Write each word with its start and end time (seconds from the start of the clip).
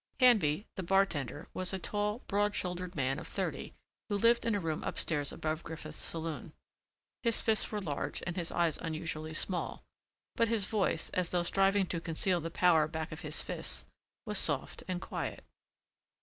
Handby, 0.19 0.65
the 0.73 0.81
bartender, 0.81 1.47
was 1.53 1.73
a 1.73 1.77
tall, 1.77 2.23
broad 2.27 2.55
shouldered 2.55 2.95
man 2.95 3.19
of 3.19 3.27
thirty 3.27 3.75
who 4.09 4.17
lived 4.17 4.47
in 4.47 4.55
a 4.55 4.59
room 4.59 4.81
upstairs 4.83 5.31
above 5.31 5.61
Griffith's 5.61 5.99
saloon. 5.99 6.53
His 7.21 7.43
fists 7.43 7.71
were 7.71 7.79
large 7.81 8.23
and 8.25 8.35
his 8.35 8.51
eyes 8.51 8.79
unusually 8.81 9.35
small, 9.35 9.83
but 10.35 10.47
his 10.47 10.65
voice, 10.65 11.09
as 11.09 11.29
though 11.29 11.43
striving 11.43 11.85
to 11.85 12.01
conceal 12.01 12.41
the 12.41 12.49
power 12.49 12.87
back 12.87 13.11
of 13.11 13.21
his 13.21 13.43
fists, 13.43 13.85
was 14.25 14.39
soft 14.39 14.81
and 14.87 14.99
quiet. 15.01 15.43